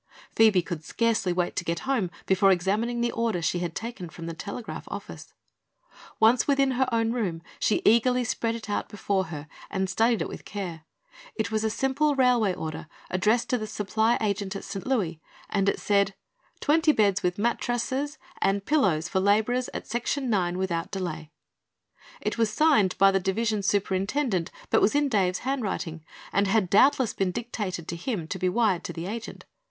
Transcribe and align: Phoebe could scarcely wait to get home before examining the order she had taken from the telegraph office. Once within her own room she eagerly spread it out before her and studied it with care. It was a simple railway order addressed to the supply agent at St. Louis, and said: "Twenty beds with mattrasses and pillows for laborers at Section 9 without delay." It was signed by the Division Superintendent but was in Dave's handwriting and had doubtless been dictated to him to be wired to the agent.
Phoebe 0.31 0.63
could 0.63 0.83
scarcely 0.83 1.31
wait 1.31 1.55
to 1.57 1.63
get 1.63 1.81
home 1.81 2.09
before 2.25 2.51
examining 2.51 3.01
the 3.01 3.11
order 3.11 3.39
she 3.39 3.59
had 3.59 3.75
taken 3.75 4.09
from 4.09 4.25
the 4.25 4.33
telegraph 4.33 4.85
office. 4.87 5.35
Once 6.19 6.47
within 6.47 6.71
her 6.71 6.89
own 6.91 7.11
room 7.11 7.43
she 7.59 7.83
eagerly 7.85 8.23
spread 8.23 8.55
it 8.55 8.67
out 8.67 8.89
before 8.89 9.25
her 9.25 9.47
and 9.69 9.87
studied 9.87 10.19
it 10.23 10.27
with 10.27 10.43
care. 10.43 10.85
It 11.35 11.51
was 11.51 11.63
a 11.63 11.69
simple 11.69 12.15
railway 12.15 12.55
order 12.55 12.87
addressed 13.11 13.47
to 13.51 13.59
the 13.59 13.67
supply 13.67 14.17
agent 14.21 14.55
at 14.55 14.63
St. 14.63 14.87
Louis, 14.87 15.21
and 15.51 15.71
said: 15.77 16.15
"Twenty 16.61 16.91
beds 16.93 17.21
with 17.21 17.37
mattrasses 17.37 18.17
and 18.41 18.65
pillows 18.65 19.07
for 19.07 19.19
laborers 19.19 19.69
at 19.71 19.85
Section 19.85 20.31
9 20.31 20.57
without 20.57 20.89
delay." 20.89 21.29
It 22.21 22.39
was 22.39 22.51
signed 22.51 22.97
by 22.97 23.11
the 23.11 23.19
Division 23.19 23.61
Superintendent 23.61 24.49
but 24.71 24.81
was 24.81 24.95
in 24.95 25.09
Dave's 25.09 25.39
handwriting 25.45 26.03
and 26.33 26.47
had 26.47 26.71
doubtless 26.71 27.13
been 27.13 27.29
dictated 27.29 27.87
to 27.87 27.95
him 27.95 28.27
to 28.29 28.39
be 28.39 28.49
wired 28.49 28.83
to 28.85 28.93
the 28.93 29.05
agent. 29.05 29.45